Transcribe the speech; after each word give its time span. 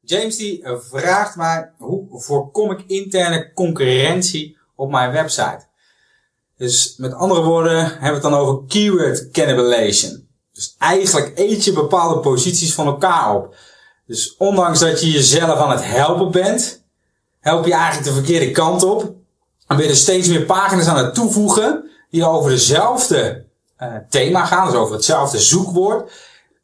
James 0.00 0.36
die 0.36 0.62
eh, 0.62 0.76
vraagt 0.78 1.36
mij 1.36 1.70
hoe 1.78 2.06
voorkom 2.10 2.70
ik 2.70 2.84
interne 2.86 3.52
concurrentie 3.52 4.58
op 4.74 4.90
mijn 4.90 5.12
website. 5.12 5.68
Dus 6.56 6.94
met 6.96 7.12
andere 7.12 7.42
woorden 7.42 7.84
hebben 7.84 8.00
we 8.00 8.12
het 8.12 8.22
dan 8.22 8.34
over 8.34 8.64
keyword 8.66 9.30
cannibalization. 9.30 10.28
Dus 10.52 10.74
eigenlijk 10.78 11.38
eet 11.38 11.64
je 11.64 11.72
bepaalde 11.72 12.20
posities 12.20 12.74
van 12.74 12.86
elkaar 12.86 13.34
op. 13.34 13.54
Dus 14.06 14.36
ondanks 14.36 14.78
dat 14.78 15.00
je 15.00 15.10
jezelf 15.10 15.58
aan 15.58 15.70
het 15.70 15.84
helpen 15.84 16.30
bent, 16.30 16.82
help 17.40 17.66
je 17.66 17.72
eigenlijk 17.72 18.04
de 18.04 18.12
verkeerde 18.12 18.50
kant 18.50 18.82
op. 18.82 19.14
En 19.66 19.76
ben 19.76 19.86
je 19.86 19.94
steeds 19.94 20.28
meer 20.28 20.44
pagina's 20.44 20.86
aan 20.86 21.04
het 21.04 21.14
toevoegen 21.14 21.90
die 22.10 22.26
over 22.26 22.50
dezelfde 22.50 23.44
uh, 23.78 23.94
thema 24.08 24.44
gaan, 24.44 24.66
dus 24.66 24.76
over 24.76 24.94
hetzelfde 24.94 25.38
zoekwoord. 25.38 26.12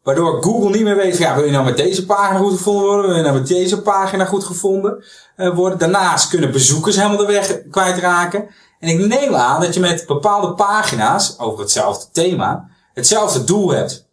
Waardoor 0.07 0.43
Google 0.43 0.71
niet 0.71 0.83
meer 0.83 0.97
weet 0.97 1.19
ja, 1.19 1.35
wil 1.35 1.45
je 1.45 1.51
nou 1.51 1.65
met 1.65 1.77
deze 1.77 2.07
pagina 2.07 2.39
goed 2.39 2.57
gevonden 2.57 2.85
worden? 2.85 3.07
Wil 3.07 3.17
je 3.17 3.23
nou 3.23 3.35
met 3.35 3.47
deze 3.47 3.83
pagina 3.83 4.25
goed 4.25 4.45
gevonden 4.45 5.05
uh, 5.37 5.55
worden? 5.55 5.79
Daarnaast 5.79 6.29
kunnen 6.29 6.53
bezoekers 6.53 6.97
helemaal 6.97 7.17
de 7.17 7.27
weg 7.27 7.63
kwijtraken. 7.71 8.49
En 8.81 8.89
ik 8.89 9.07
neem 9.07 9.35
aan 9.35 9.61
dat 9.61 9.75
je 9.75 9.81
met 9.81 10.07
bepaalde 10.07 10.55
pagina's 10.55 11.35
over 11.39 11.61
hetzelfde 11.61 12.07
thema 12.13 12.69
hetzelfde 12.95 13.45
doel 13.45 13.71
hebt. 13.71 14.07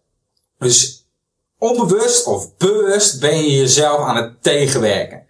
Dus 0.57 1.07
onbewust 1.57 2.25
of 2.25 2.57
bewust 2.57 3.19
ben 3.19 3.37
je 3.37 3.57
jezelf 3.57 3.99
aan 3.99 4.15
het 4.15 4.43
tegenwerken. 4.43 5.23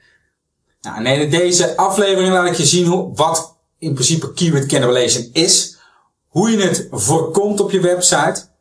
Nou, 0.81 1.05
en 1.05 1.21
in 1.21 1.29
deze 1.29 1.77
aflevering 1.77 2.33
laat 2.33 2.47
ik 2.47 2.55
je 2.55 2.65
zien 2.65 2.85
hoe, 2.85 3.15
wat 3.15 3.55
in 3.77 3.93
principe 3.93 4.33
keyword 4.33 4.65
cannibalization 4.65 5.29
is. 5.33 5.77
Hoe 6.27 6.51
je 6.51 6.57
het 6.57 6.87
voorkomt 6.91 7.59
op 7.59 7.71
je 7.71 7.79
website. 7.79 8.51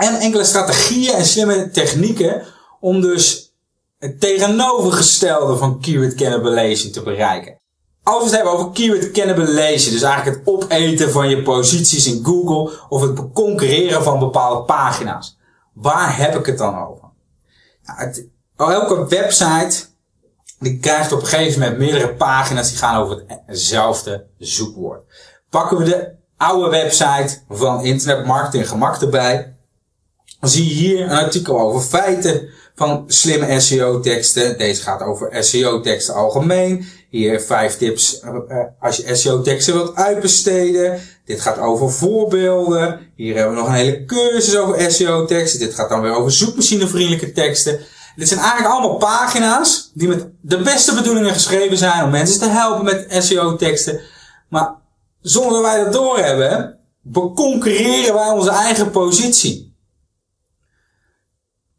En 0.00 0.20
enkele 0.20 0.44
strategieën 0.44 1.14
en 1.14 1.24
slimme 1.24 1.70
technieken 1.70 2.42
om 2.80 3.00
dus 3.00 3.54
het 3.98 4.20
tegenovergestelde 4.20 5.56
van 5.56 5.80
keyword 5.80 6.14
cannibalization 6.14 6.92
te 6.92 7.02
bereiken. 7.02 7.58
Als 8.02 8.18
we 8.18 8.24
het 8.24 8.34
hebben 8.34 8.52
over 8.52 8.70
keyword 8.70 9.10
cannibalization, 9.10 9.92
dus 9.92 10.02
eigenlijk 10.02 10.36
het 10.36 10.46
opeten 10.46 11.10
van 11.10 11.28
je 11.28 11.42
posities 11.42 12.06
in 12.06 12.24
Google 12.24 12.78
of 12.88 13.02
het 13.02 13.32
concurreren 13.32 14.02
van 14.02 14.18
bepaalde 14.18 14.64
pagina's. 14.64 15.38
Waar 15.74 16.16
heb 16.16 16.34
ik 16.34 16.46
het 16.46 16.58
dan 16.58 16.86
over? 16.88 17.08
Nou, 18.56 18.72
elke 18.72 19.06
website 19.06 19.86
die 20.58 20.78
krijgt 20.78 21.12
op 21.12 21.20
een 21.20 21.26
gegeven 21.26 21.60
moment 21.60 21.78
meerdere 21.78 22.14
pagina's 22.14 22.68
die 22.68 22.78
gaan 22.78 23.02
over 23.02 23.22
hetzelfde 23.46 24.26
zoekwoord. 24.38 25.02
Pakken 25.50 25.78
we 25.78 25.84
de 25.84 26.12
oude 26.36 26.70
website 26.70 27.42
van 27.48 27.84
Internet 27.84 28.26
Marketing 28.26 28.68
Gemak 28.68 29.00
erbij, 29.00 29.58
zie 30.40 30.68
je 30.68 30.74
hier 30.74 31.00
een 31.00 31.10
artikel 31.10 31.60
over 31.60 31.80
feiten 31.80 32.48
van 32.74 33.04
slimme 33.06 33.60
SEO 33.60 34.00
teksten. 34.00 34.58
Deze 34.58 34.82
gaat 34.82 35.02
over 35.02 35.44
SEO 35.44 35.80
teksten 35.80 36.14
algemeen. 36.14 36.86
Hier 37.10 37.40
vijf 37.40 37.76
tips 37.76 38.22
uh, 38.24 38.58
als 38.80 38.96
je 38.96 39.14
SEO 39.14 39.42
teksten 39.42 39.74
wilt 39.74 39.94
uitbesteden. 39.94 41.00
Dit 41.24 41.40
gaat 41.40 41.58
over 41.58 41.90
voorbeelden. 41.90 43.00
Hier 43.16 43.36
hebben 43.36 43.54
we 43.54 43.60
nog 43.60 43.68
een 43.68 43.74
hele 43.74 44.04
cursus 44.04 44.56
over 44.56 44.90
SEO 44.92 45.24
teksten. 45.24 45.58
Dit 45.58 45.74
gaat 45.74 45.88
dan 45.88 46.00
weer 46.00 46.14
over 46.14 46.32
zoekmachinevriendelijke 46.32 47.32
teksten. 47.32 47.80
Dit 48.16 48.28
zijn 48.28 48.40
eigenlijk 48.40 48.72
allemaal 48.72 48.96
pagina's 48.96 49.90
die 49.94 50.08
met 50.08 50.26
de 50.40 50.58
beste 50.58 50.94
bedoelingen 50.94 51.32
geschreven 51.32 51.76
zijn 51.76 52.04
om 52.04 52.10
mensen 52.10 52.40
te 52.40 52.48
helpen 52.48 52.84
met 52.84 53.24
SEO 53.24 53.56
teksten. 53.56 54.00
Maar 54.48 54.74
zonder 55.20 55.52
dat 55.52 55.62
wij 55.62 55.84
dat 55.84 55.92
doorhebben, 55.92 56.78
beconcurreren 57.02 58.14
wij 58.14 58.28
onze 58.28 58.50
eigen 58.50 58.90
positie. 58.90 59.69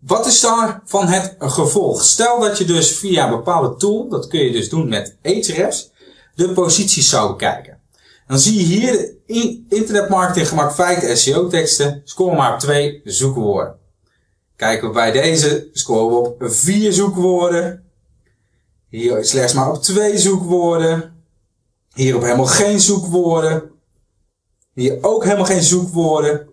Wat 0.01 0.25
is 0.25 0.41
daarvan 0.41 1.07
het 1.07 1.35
gevolg? 1.39 2.03
Stel 2.03 2.39
dat 2.39 2.57
je 2.57 2.65
dus 2.65 2.97
via 2.97 3.23
een 3.23 3.29
bepaalde 3.29 3.75
tool, 3.75 4.09
dat 4.09 4.27
kun 4.27 4.39
je 4.39 4.51
dus 4.51 4.69
doen 4.69 4.89
met 4.89 5.17
Ahrefs, 5.23 5.91
de 6.35 6.49
posities 6.49 7.09
zou 7.09 7.29
bekijken. 7.29 7.79
Dan 8.27 8.39
zie 8.39 8.57
je 8.57 8.63
hier 8.63 8.91
de 8.91 9.63
internetmarketing 9.69 10.47
gemak 10.47 10.73
feiten 10.73 11.17
SEO 11.17 11.47
teksten, 11.47 12.01
scoren 12.03 12.37
maar 12.37 12.53
op 12.53 12.59
twee 12.59 13.01
zoekwoorden. 13.03 13.79
Kijken 14.55 14.87
we 14.87 14.93
bij 14.93 15.11
deze, 15.11 15.69
scoren 15.73 16.07
we 16.07 16.29
op 16.29 16.35
vier 16.39 16.93
zoekwoorden. 16.93 17.83
Hier 18.89 19.25
slechts 19.25 19.53
maar 19.53 19.71
op 19.71 19.81
twee 19.81 20.17
zoekwoorden. 20.17 21.23
Hier 21.93 22.15
op 22.15 22.21
helemaal 22.21 22.45
geen 22.45 22.79
zoekwoorden. 22.79 23.71
Hier 24.73 24.97
ook 25.01 25.23
helemaal 25.23 25.45
geen 25.45 25.63
zoekwoorden. 25.63 26.50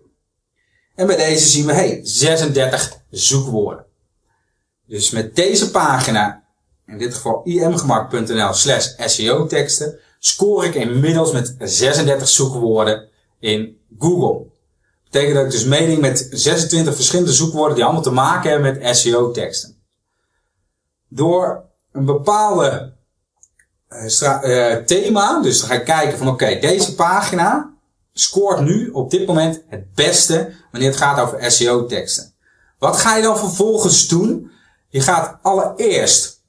En 0.99 1.07
bij 1.07 1.15
deze 1.15 1.47
zien 1.47 1.65
we, 1.65 1.73
hey, 1.73 1.99
36 2.03 2.97
zoekwoorden. 3.09 3.85
Dus 4.87 5.09
met 5.09 5.35
deze 5.35 5.71
pagina, 5.71 6.43
in 6.85 6.97
dit 6.97 7.13
geval 7.13 7.41
imgemak.nl 7.43 8.53
slash 8.53 8.87
SEO 8.97 9.45
teksten, 9.45 9.99
score 10.19 10.65
ik 10.65 10.75
inmiddels 10.75 11.31
met 11.31 11.55
36 11.59 12.27
zoekwoorden 12.27 13.09
in 13.39 13.77
Google. 13.99 14.45
Betekent 15.03 15.35
dat 15.35 15.45
ik 15.45 15.51
dus 15.51 15.65
meeding 15.65 16.01
met 16.01 16.27
26 16.31 16.95
verschillende 16.95 17.33
zoekwoorden 17.33 17.75
die 17.75 17.83
allemaal 17.83 18.01
te 18.01 18.11
maken 18.11 18.51
hebben 18.51 18.77
met 18.77 18.97
SEO 18.97 19.31
teksten. 19.31 19.75
Door 21.07 21.65
een 21.91 22.05
bepaalde 22.05 22.93
uh, 23.89 24.75
thema, 24.75 25.41
dus 25.41 25.59
dan 25.59 25.69
ga 25.69 25.75
ik 25.75 25.85
kijken 25.85 26.17
van 26.17 26.27
oké, 26.27 26.59
deze 26.59 26.95
pagina 26.95 27.77
scoort 28.19 28.59
nu 28.59 28.89
op 28.89 29.11
dit 29.11 29.27
moment 29.27 29.63
het 29.67 29.93
beste 29.93 30.53
wanneer 30.71 30.89
het 30.89 30.99
gaat 30.99 31.19
over 31.19 31.51
SEO 31.51 31.85
teksten. 31.85 32.33
Wat 32.79 32.97
ga 32.97 33.15
je 33.15 33.23
dan 33.23 33.37
vervolgens 33.37 34.07
doen? 34.07 34.51
Je 34.89 35.01
gaat 35.01 35.37
allereerst 35.41 36.43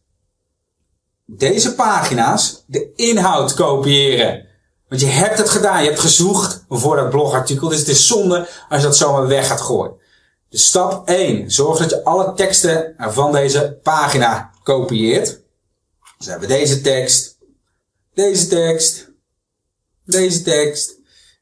deze 1.26 1.74
pagina's, 1.74 2.64
de 2.66 2.92
inhoud 2.94 3.54
kopiëren. 3.54 4.48
Want 4.88 5.00
je 5.00 5.06
hebt 5.06 5.38
het 5.38 5.50
gedaan, 5.50 5.82
je 5.82 5.88
hebt 5.88 6.00
gezocht 6.00 6.64
voor 6.68 6.96
dat 6.96 7.10
blogartikel. 7.10 7.68
Dus 7.68 7.78
het 7.78 7.88
is 7.88 8.06
zonde 8.06 8.48
als 8.68 8.80
je 8.80 8.86
dat 8.86 8.96
zomaar 8.96 9.26
weg 9.26 9.46
gaat 9.46 9.60
gooien. 9.60 9.98
Dus 10.48 10.66
stap 10.66 11.08
1. 11.08 11.50
Zorg 11.50 11.78
dat 11.78 11.90
je 11.90 12.04
alle 12.04 12.34
teksten 12.34 12.94
van 12.98 13.32
deze 13.32 13.78
pagina 13.82 14.50
kopieert. 14.62 15.26
Dus 16.16 16.26
we 16.26 16.30
hebben 16.30 16.48
deze 16.48 16.80
tekst, 16.80 17.38
deze 18.14 18.46
tekst, 18.46 19.10
deze 20.04 20.42
tekst, 20.42 20.99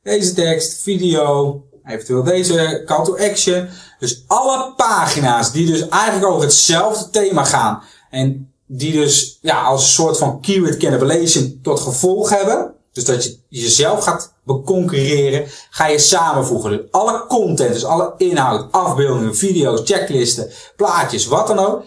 deze 0.08 0.34
tekst, 0.34 0.82
video, 0.82 1.62
eventueel 1.84 2.22
deze 2.22 2.82
call 2.86 3.04
to 3.04 3.16
action. 3.16 3.68
Dus 3.98 4.24
alle 4.26 4.72
pagina's 4.76 5.52
die 5.52 5.66
dus 5.66 5.88
eigenlijk 5.88 6.32
over 6.32 6.42
hetzelfde 6.42 7.10
thema 7.10 7.44
gaan. 7.44 7.82
En 8.10 8.52
die 8.66 8.92
dus 8.92 9.38
ja, 9.40 9.62
als 9.62 9.82
een 9.82 9.88
soort 9.88 10.18
van 10.18 10.40
keyword 10.40 10.76
cannibalization 10.76 11.58
tot 11.62 11.80
gevolg 11.80 12.30
hebben. 12.30 12.74
Dus 12.92 13.04
dat 13.04 13.24
je 13.24 13.38
jezelf 13.48 14.04
gaat 14.04 14.32
beconcurreren, 14.44 15.46
ga 15.70 15.86
je 15.86 15.98
samenvoegen. 15.98 16.70
Dus 16.70 16.80
alle 16.90 17.24
content, 17.26 17.72
dus 17.72 17.84
alle 17.84 18.14
inhoud, 18.16 18.72
afbeeldingen, 18.72 19.36
video's, 19.36 19.80
checklisten, 19.84 20.50
plaatjes, 20.76 21.26
wat 21.26 21.46
dan 21.46 21.58
ook, 21.58 21.82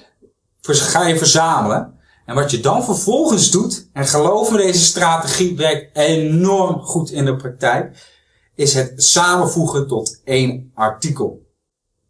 ga 0.61 1.07
je 1.07 1.17
verzamelen. 1.17 1.99
En 2.31 2.38
wat 2.38 2.52
je 2.52 2.59
dan 2.59 2.84
vervolgens 2.84 3.52
doet, 3.52 3.90
en 3.94 4.08
geloof 4.08 4.52
me, 4.52 4.58
deze 4.58 4.84
strategie 4.84 5.56
werkt 5.56 5.97
enorm 5.97 6.81
goed 6.81 7.12
in 7.12 7.25
de 7.25 7.36
praktijk, 7.36 8.08
is 8.56 8.74
het 8.74 9.03
samenvoegen 9.03 9.88
tot 9.88 10.22
één 10.24 10.72
artikel. 10.75 11.42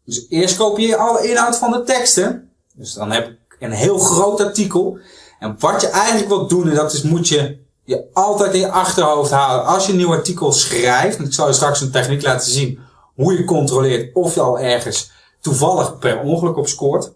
Dus 0.06 0.26
eerst 0.30 0.58
kopieer 0.58 0.88
je 0.88 0.98
alle 0.98 1.30
inhoud 1.30 1.58
van 1.58 1.72
de 1.72 1.84
teksten. 1.84 2.52
Dus 2.76 2.94
dan 2.94 3.12
heb 3.12 3.28
ik 3.28 3.56
een 3.60 3.72
heel 3.72 3.98
groot 3.98 4.42
artikel. 4.42 4.98
En 5.40 5.56
wat 5.60 5.82
je 5.82 5.88
eigenlijk 5.88 6.28
wilt 6.28 6.50
doen, 6.50 6.70
en 6.70 6.76
dat 6.76 6.94
is, 6.94 7.02
moet 7.02 7.28
je 7.28 7.60
je 7.84 8.08
altijd 8.14 8.54
in 8.54 8.60
je 8.60 8.72
achterhoofd 8.72 9.32
halen. 9.32 9.66
Als 9.66 9.86
je 9.86 9.92
een 9.92 9.98
nieuw 9.98 10.12
artikel 10.12 10.52
schrijft, 10.52 11.18
en 11.18 11.26
ik 11.26 11.34
zal 11.34 11.48
je 11.48 11.54
straks 11.54 11.82
een 11.82 11.92
techniek 11.92 12.22
laten 12.22 12.52
zien 12.52 12.80
hoe 13.16 13.34
je 13.38 13.46
controleert 13.46 14.16
of 14.16 14.36
je 14.36 14.42
al 14.42 14.60
ergens 14.60 15.12
toevallig 15.40 15.98
per 15.98 16.20
ongeluk 16.20 16.58
op 16.58 16.68
scoort. 16.68 17.12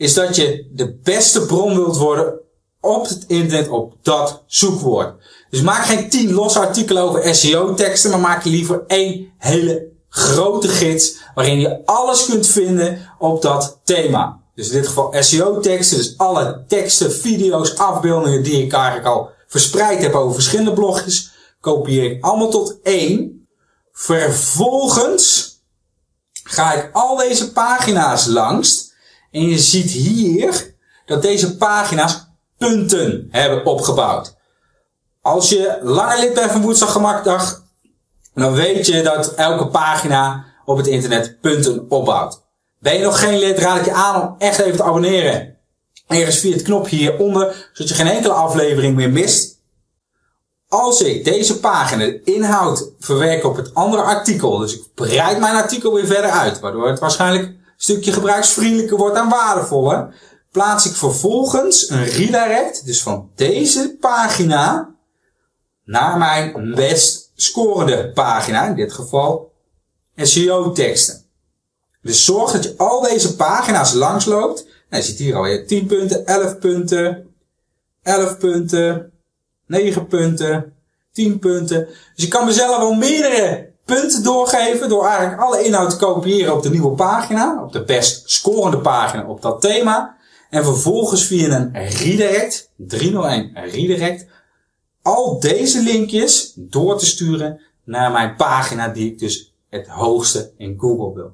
Is 0.00 0.14
dat 0.14 0.36
je 0.36 0.66
de 0.72 0.98
beste 1.02 1.46
bron 1.46 1.74
wilt 1.74 1.96
worden 1.96 2.40
op 2.80 3.08
het 3.08 3.24
internet 3.26 3.68
op 3.68 3.94
dat 4.02 4.42
zoekwoord. 4.46 5.14
Dus 5.50 5.60
maak 5.60 5.84
geen 5.84 6.08
tien 6.08 6.32
losse 6.32 6.58
artikelen 6.58 7.02
over 7.02 7.34
SEO 7.34 7.74
teksten, 7.74 8.10
maar 8.10 8.20
maak 8.20 8.44
liever 8.44 8.84
één 8.86 9.32
hele 9.38 9.88
grote 10.08 10.68
gids 10.68 11.16
waarin 11.34 11.60
je 11.60 11.86
alles 11.86 12.26
kunt 12.26 12.46
vinden 12.46 13.10
op 13.18 13.42
dat 13.42 13.80
thema. 13.84 14.40
Dus 14.54 14.68
in 14.68 14.72
dit 14.72 14.86
geval 14.86 15.14
SEO 15.18 15.60
teksten, 15.60 15.96
dus 15.96 16.18
alle 16.18 16.64
teksten, 16.68 17.12
video's, 17.12 17.76
afbeeldingen 17.76 18.42
die 18.42 18.64
ik 18.64 18.72
eigenlijk 18.72 19.06
al 19.06 19.30
verspreid 19.46 20.02
heb 20.02 20.14
over 20.14 20.34
verschillende 20.34 20.72
blogjes, 20.72 21.32
kopieer 21.60 22.10
ik 22.10 22.24
allemaal 22.24 22.50
tot 22.50 22.78
één. 22.82 23.48
Vervolgens 23.92 25.54
ga 26.42 26.72
ik 26.72 26.90
al 26.92 27.16
deze 27.16 27.52
pagina's 27.52 28.26
langs 28.26 28.89
en 29.30 29.48
je 29.48 29.58
ziet 29.58 29.90
hier 29.90 30.74
dat 31.06 31.22
deze 31.22 31.56
pagina's 31.56 32.28
punten 32.58 33.28
hebben 33.30 33.64
opgebouwd. 33.64 34.36
Als 35.22 35.48
je 35.48 35.78
langer 35.82 36.18
lid 36.18 36.34
bent 36.34 36.50
van 36.50 36.62
Woensdag 36.62 36.92
Gemakdag, 36.92 37.62
dan 38.34 38.52
weet 38.52 38.86
je 38.86 39.02
dat 39.02 39.34
elke 39.34 39.66
pagina 39.66 40.44
op 40.64 40.76
het 40.76 40.86
internet 40.86 41.40
punten 41.40 41.90
opbouwt. 41.90 42.42
Ben 42.78 42.94
je 42.94 43.04
nog 43.04 43.20
geen 43.20 43.38
lid, 43.38 43.58
raad 43.58 43.78
ik 43.78 43.84
je 43.84 43.92
aan 43.92 44.22
om 44.22 44.34
echt 44.38 44.58
even 44.58 44.76
te 44.76 44.82
abonneren. 44.82 45.56
Ergens 46.06 46.38
via 46.38 46.52
het 46.52 46.62
knopje 46.62 46.96
hieronder, 46.96 47.70
zodat 47.72 47.88
je 47.88 47.94
geen 47.94 48.12
enkele 48.12 48.32
aflevering 48.32 48.96
meer 48.96 49.10
mist. 49.10 49.58
Als 50.68 51.02
ik 51.02 51.24
deze 51.24 51.60
pagina, 51.60 52.04
de 52.04 52.22
inhoud, 52.24 52.90
verwerk 52.98 53.44
op 53.44 53.56
het 53.56 53.74
andere 53.74 54.02
artikel, 54.02 54.58
dus 54.58 54.74
ik 54.74 54.94
breid 54.94 55.38
mijn 55.38 55.56
artikel 55.56 55.94
weer 55.94 56.06
verder 56.06 56.30
uit, 56.30 56.60
waardoor 56.60 56.88
het 56.88 56.98
waarschijnlijk 56.98 57.59
stukje 57.82 58.12
gebruiksvriendelijker 58.12 58.96
wordt 58.96 59.16
en 59.16 59.28
waardevoller, 59.28 60.14
plaats 60.50 60.86
ik 60.86 60.94
vervolgens 60.94 61.90
een 61.90 62.04
redirect, 62.04 62.86
dus 62.86 63.02
van 63.02 63.30
deze 63.34 63.96
pagina, 64.00 64.94
naar 65.84 66.18
mijn 66.18 66.74
best 66.74 67.32
scorende 67.34 68.12
pagina, 68.12 68.66
in 68.66 68.74
dit 68.74 68.92
geval 68.92 69.52
SEO 70.16 70.72
teksten. 70.72 71.24
Dus 72.02 72.24
zorg 72.24 72.52
dat 72.52 72.62
je 72.62 72.74
al 72.76 73.00
deze 73.00 73.36
pagina's 73.36 73.92
langsloopt. 73.92 74.64
Nou, 74.64 75.02
je 75.02 75.08
ziet 75.08 75.18
hier 75.18 75.36
alweer 75.36 75.66
10 75.66 75.86
punten, 75.86 76.26
11 76.26 76.58
punten, 76.58 77.34
11 78.02 78.38
punten, 78.38 79.12
9 79.66 80.06
punten, 80.06 80.72
10 81.12 81.38
punten. 81.38 81.86
Dus 81.86 82.24
je 82.24 82.28
kan 82.28 82.46
mezelf 82.46 82.76
al 82.76 82.94
meerdere 82.94 83.69
punten 83.94 84.22
doorgeven 84.22 84.88
door 84.88 85.06
eigenlijk 85.06 85.40
alle 85.40 85.64
inhoud 85.64 85.90
te 85.90 85.96
kopiëren 85.96 86.54
op 86.54 86.62
de 86.62 86.70
nieuwe 86.70 86.94
pagina, 86.94 87.62
op 87.62 87.72
de 87.72 87.84
best 87.84 88.30
scorende 88.30 88.78
pagina 88.78 89.26
op 89.26 89.42
dat 89.42 89.60
thema. 89.60 90.16
En 90.50 90.64
vervolgens 90.64 91.24
via 91.24 91.56
een 91.56 91.88
redirect, 91.88 92.70
301 92.76 93.50
redirect, 93.54 94.26
al 95.02 95.40
deze 95.40 95.82
linkjes 95.82 96.52
door 96.56 96.98
te 96.98 97.06
sturen 97.06 97.60
naar 97.84 98.10
mijn 98.10 98.36
pagina 98.36 98.88
die 98.88 99.12
ik 99.12 99.18
dus 99.18 99.54
het 99.68 99.86
hoogste 99.86 100.52
in 100.56 100.74
Google 100.78 101.14
wil. 101.14 101.32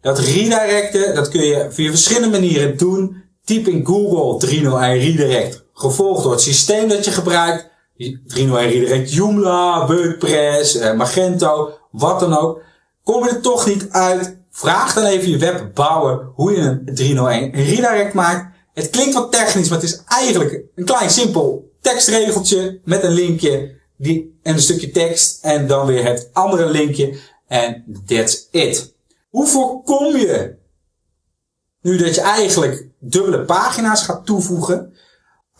Dat 0.00 0.18
redirecten, 0.18 1.14
dat 1.14 1.28
kun 1.28 1.44
je 1.44 1.66
via 1.70 1.90
verschillende 1.90 2.38
manieren 2.38 2.76
doen. 2.76 3.22
Typ 3.44 3.66
in 3.66 3.86
Google 3.86 4.38
301 4.38 4.98
redirect, 4.98 5.64
gevolgd 5.72 6.22
door 6.22 6.32
het 6.32 6.40
systeem 6.40 6.88
dat 6.88 7.04
je 7.04 7.10
gebruikt. 7.10 7.70
301 7.96 8.68
redirect 8.68 9.12
Joomla, 9.12 9.86
WordPress, 9.86 10.76
eh, 10.76 10.94
Magento, 10.94 11.78
wat 11.90 12.20
dan 12.20 12.38
ook. 12.38 12.62
Kom 13.02 13.24
je 13.24 13.30
er 13.30 13.40
toch 13.40 13.66
niet 13.66 13.90
uit, 13.90 14.36
vraag 14.50 14.94
dan 14.94 15.04
even 15.04 15.30
je 15.30 15.38
webbouwer 15.38 16.30
hoe 16.34 16.52
je 16.52 16.58
een 16.58 16.94
301 16.94 17.50
redirect 17.52 18.14
maakt. 18.14 18.56
Het 18.74 18.90
klinkt 18.90 19.14
wat 19.14 19.32
technisch, 19.32 19.68
maar 19.68 19.80
het 19.80 19.88
is 19.88 20.02
eigenlijk 20.06 20.62
een 20.74 20.84
klein 20.84 21.10
simpel 21.10 21.70
tekstregeltje 21.80 22.80
met 22.84 23.02
een 23.02 23.12
linkje 23.12 23.74
die, 23.96 24.38
en 24.42 24.54
een 24.54 24.60
stukje 24.60 24.90
tekst 24.90 25.44
en 25.44 25.66
dan 25.66 25.86
weer 25.86 26.04
het 26.04 26.28
andere 26.32 26.70
linkje 26.70 27.18
en 27.46 27.84
that's 28.06 28.48
it. 28.50 28.94
Hoe 29.28 29.46
voorkom 29.46 30.16
je 30.16 30.54
nu 31.80 31.96
dat 31.96 32.14
je 32.14 32.20
eigenlijk 32.20 32.86
dubbele 32.98 33.44
pagina's 33.44 34.02
gaat 34.02 34.26
toevoegen? 34.26 34.94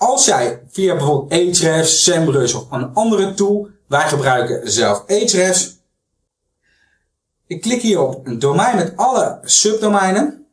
Als 0.03 0.25
jij 0.25 0.63
via 0.69 0.95
bijvoorbeeld 0.95 1.33
Ahrefs, 1.33 2.05
SEMrush 2.05 2.55
of 2.55 2.71
een 2.71 2.95
andere 2.95 3.35
tool, 3.35 3.69
wij 3.89 4.09
gebruiken 4.09 4.71
zelf 4.71 4.99
Ahrefs. 4.99 5.77
Ik 7.47 7.61
klik 7.61 7.83
hier 7.83 8.01
op 8.01 8.27
een 8.27 8.39
domein 8.39 8.77
met 8.77 8.97
alle 8.97 9.39
subdomeinen. 9.43 10.47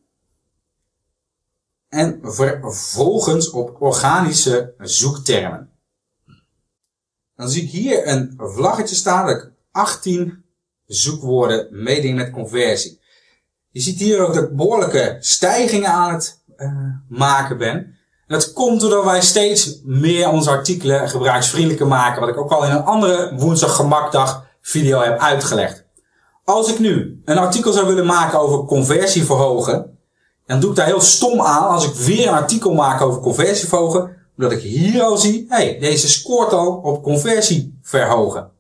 En 1.88 2.20
vervolgens 2.22 3.50
op 3.50 3.82
organische 3.82 4.74
zoektermen. 4.78 5.70
Dan 7.36 7.50
zie 7.50 7.64
ik 7.64 7.70
hier 7.70 8.08
een 8.08 8.34
vlaggetje 8.38 8.96
staan 8.96 9.26
dat 9.26 9.36
ik 9.36 9.52
18 9.72 10.46
zoekwoorden 10.86 11.84
meeding 11.84 12.16
met 12.16 12.32
conversie. 12.32 13.02
Je 13.70 13.80
ziet 13.80 14.00
hier 14.00 14.20
ook 14.20 14.34
dat 14.34 14.44
ik 14.44 14.56
behoorlijke 14.56 15.18
stijgingen 15.20 15.90
aan 15.90 16.14
het 16.14 16.44
uh, 16.58 16.94
maken 17.08 17.58
ben. 17.58 17.99
Dat 18.30 18.54
komt 18.54 18.82
doordat 18.82 19.04
wij 19.04 19.22
steeds 19.22 19.80
meer 19.84 20.30
onze 20.30 20.50
artikelen 20.50 21.10
gebruiksvriendelijker 21.10 21.88
maken. 21.88 22.20
Wat 22.20 22.30
ik 22.30 22.38
ook 22.38 22.52
al 22.52 22.64
in 22.64 22.72
een 22.72 22.84
andere 22.84 23.36
woensdag 23.38 23.76
gemakdag 23.76 24.46
video 24.62 25.00
heb 25.00 25.20
uitgelegd. 25.20 25.84
Als 26.46 26.72
ik 26.72 26.80
nu 26.80 27.22
een 27.26 27.38
artikel 27.38 27.72
zou 27.72 27.88
willen 27.88 28.06
maken 28.06 28.40
over 28.40 28.66
conversie 28.66 29.26
verhogen. 29.26 29.98
Dan 30.46 30.60
doe 30.60 30.70
ik 30.70 30.76
daar 30.76 30.86
heel 30.86 31.02
stom 31.02 31.42
aan 31.42 31.68
als 31.68 31.86
ik 31.86 31.94
weer 31.94 32.28
een 32.28 32.34
artikel 32.34 32.74
maak 32.74 33.02
over 33.02 33.22
conversie 33.22 33.68
verhogen. 33.68 34.16
Omdat 34.38 34.52
ik 34.52 34.62
hier 34.62 35.02
al 35.02 35.18
zie, 35.18 35.46
hey, 35.50 35.78
deze 35.80 36.10
scoort 36.10 36.54
al 36.54 36.68
op 36.84 37.04
conversie 37.04 37.80
verhogen. 37.82 38.52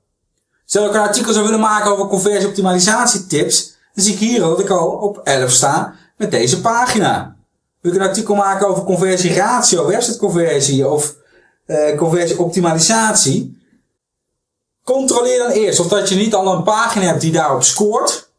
Stel 0.65 0.85
ik 0.85 0.93
een 0.93 0.99
artikel 0.99 1.33
zou 1.33 1.45
willen 1.45 1.59
maken 1.59 1.91
over 1.91 2.07
conversieoptimalisatietips. 2.07 3.77
Dan 3.93 4.03
zie 4.03 4.13
ik 4.13 4.19
hier 4.19 4.39
dat 4.39 4.59
ik 4.59 4.69
al 4.69 4.87
op 4.87 5.17
11 5.23 5.51
sta 5.51 5.93
met 6.17 6.31
deze 6.31 6.61
pagina. 6.61 7.38
Wil 7.81 7.91
ik 7.91 7.99
een 7.99 8.07
artikel 8.07 8.35
maken 8.35 8.67
over 8.67 8.83
conversieratio, 8.83 9.87
websiteconversie 9.87 10.87
of 10.87 11.15
uh, 11.67 11.97
conversieoptimalisatie. 11.97 13.57
Controleer 14.83 15.37
dan 15.37 15.51
eerst 15.51 15.79
of 15.79 15.87
dat 15.87 16.09
je 16.09 16.15
niet 16.15 16.33
al 16.33 16.53
een 16.53 16.63
pagina 16.63 17.05
hebt 17.05 17.21
die 17.21 17.31
daarop 17.31 17.63
scoort. 17.63 18.29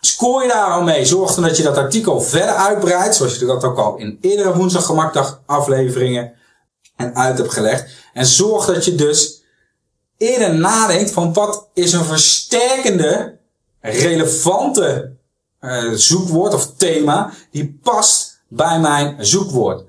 Scoor 0.00 0.42
je 0.42 0.48
daar 0.48 0.70
al 0.70 0.82
mee, 0.82 1.04
zorg 1.04 1.34
dan 1.34 1.44
dat 1.44 1.56
je 1.56 1.62
dat 1.62 1.76
artikel 1.76 2.20
verder 2.20 2.54
uitbreidt, 2.54 3.14
zoals 3.14 3.38
je 3.38 3.44
dat 3.44 3.64
ook 3.64 3.78
al 3.78 3.96
in 3.96 4.18
eerdere 4.20 4.56
woensdag 4.56 4.84
gemakdag 4.84 5.42
afleveringen 5.46 6.32
en 6.96 7.16
uit 7.16 7.38
hebt 7.38 7.52
gelegd. 7.52 7.90
En 8.12 8.26
zorg 8.26 8.66
dat 8.66 8.84
je 8.84 8.94
dus 8.94 9.42
eerder 10.16 10.54
nadenkt 10.54 11.10
van 11.10 11.32
wat 11.32 11.68
is 11.74 11.92
een 11.92 12.04
versterkende 12.04 13.38
relevante 13.80 15.16
uh, 15.60 15.92
zoekwoord 15.92 16.54
of 16.54 16.72
thema 16.76 17.32
die 17.50 17.78
past 17.82 18.35
bij 18.56 18.80
mijn 18.80 19.16
zoekwoord. 19.18 19.84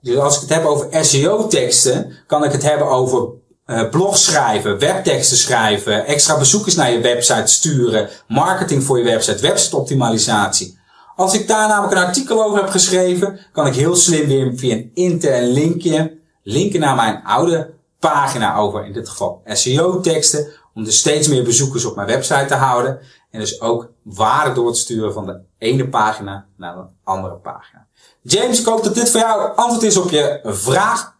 Dus 0.00 0.16
als 0.16 0.34
ik 0.34 0.40
het 0.40 0.50
heb 0.50 0.64
over 0.64 1.04
SEO-teksten, 1.04 2.12
kan 2.26 2.44
ik 2.44 2.52
het 2.52 2.62
hebben 2.62 2.88
over 2.88 3.28
uh, 3.66 3.88
blog 3.90 4.16
schrijven, 4.16 4.78
webteksten 4.78 5.36
schrijven, 5.36 6.06
extra 6.06 6.38
bezoekers 6.38 6.74
naar 6.74 6.92
je 6.92 7.00
website 7.00 7.46
sturen, 7.46 8.08
marketing 8.28 8.84
voor 8.84 8.98
je 8.98 9.04
website, 9.04 9.42
website-optimalisatie. 9.42 10.78
Als 11.16 11.34
ik 11.34 11.48
daar 11.48 11.68
namelijk 11.68 11.92
een 11.92 12.06
artikel 12.06 12.44
over 12.44 12.58
heb 12.58 12.68
geschreven, 12.68 13.38
kan 13.52 13.66
ik 13.66 13.74
heel 13.74 13.96
slim 13.96 14.26
weer 14.26 14.52
via 14.54 14.74
een 14.74 14.90
intern 14.94 15.46
linkje 15.46 16.18
linken 16.42 16.80
naar 16.80 16.94
mijn 16.94 17.24
oude 17.24 17.70
pagina 17.98 18.56
over, 18.56 18.84
in 18.84 18.92
dit 18.92 19.08
geval 19.08 19.42
SEO-teksten, 19.44 20.46
om 20.76 20.84
dus 20.84 20.98
steeds 20.98 21.28
meer 21.28 21.44
bezoekers 21.44 21.84
op 21.84 21.96
mijn 21.96 22.06
website 22.06 22.44
te 22.44 22.54
houden. 22.54 22.98
En 23.30 23.40
dus 23.40 23.60
ook 23.60 23.90
waarde 24.02 24.52
door 24.52 24.72
te 24.72 24.78
sturen 24.78 25.12
van 25.12 25.26
de 25.26 25.38
ene 25.58 25.88
pagina 25.88 26.46
naar 26.56 26.74
de 26.74 26.82
andere 27.04 27.34
pagina. 27.34 27.86
James, 28.22 28.60
ik 28.60 28.66
hoop 28.66 28.84
dat 28.84 28.94
dit 28.94 29.10
voor 29.10 29.20
jou 29.20 29.56
antwoord 29.56 29.82
is 29.82 29.96
op 29.96 30.10
je 30.10 30.40
vraag. 30.44 31.14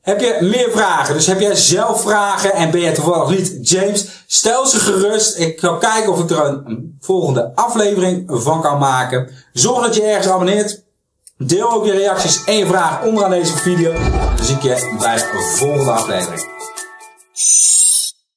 Heb 0.00 0.20
je 0.20 0.38
meer 0.40 0.70
vragen? 0.70 1.14
Dus 1.14 1.26
heb 1.26 1.40
jij 1.40 1.54
zelf 1.54 2.02
vragen 2.02 2.52
en 2.52 2.70
ben 2.70 2.80
je 2.80 2.92
toevallig 2.92 3.38
niet 3.38 3.68
James? 3.68 4.24
Stel 4.26 4.66
ze 4.66 4.78
gerust. 4.78 5.38
Ik 5.38 5.60
ga 5.60 5.76
kijken 5.76 6.12
of 6.12 6.20
ik 6.22 6.30
er 6.30 6.44
een, 6.44 6.96
volgende 7.00 7.52
aflevering 7.54 8.24
van 8.26 8.62
kan 8.62 8.78
maken. 8.78 9.30
Zorg 9.52 9.84
dat 9.84 9.94
je 9.94 10.02
ergens 10.02 10.28
abonneert. 10.28 10.84
Deel 11.36 11.72
ook 11.72 11.84
je 11.84 11.92
reacties 11.92 12.44
en 12.44 12.56
je 12.56 12.66
vragen 12.66 13.08
onderaan 13.08 13.30
deze 13.30 13.56
video. 13.56 13.92
Dan 14.36 14.44
zie 14.44 14.56
ik 14.56 14.62
je 14.62 14.96
bij 14.98 15.16
de 15.16 15.54
volgende 15.56 15.90
aflevering. 15.90 16.51